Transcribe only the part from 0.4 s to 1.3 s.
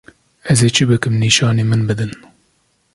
Ez ê çi bikim